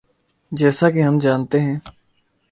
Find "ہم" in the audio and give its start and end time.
1.01-1.19